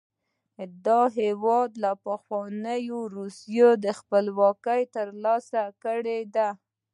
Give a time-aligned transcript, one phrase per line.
[0.85, 2.83] دا هېواد له پخوانۍ
[3.15, 6.49] روسیې نه خپلواکي تر لاسه کړې ده.